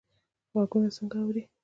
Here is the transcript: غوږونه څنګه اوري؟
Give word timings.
غوږونه 0.51 0.89
څنګه 0.95 1.17
اوري؟ 1.21 1.43